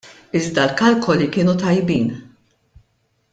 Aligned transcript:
Iżda 0.37 0.63
l-kalkoli 0.69 1.27
kienu 1.35 1.55
tajbin. 1.65 2.09